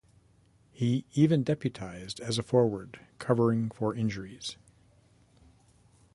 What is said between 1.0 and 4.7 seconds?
even deputised as a forward covering for injuries.